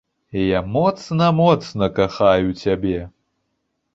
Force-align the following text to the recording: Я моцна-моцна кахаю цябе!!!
Я 0.43 0.61
моцна-моцна 0.75 1.89
кахаю 1.99 2.49
цябе!!! 2.61 3.01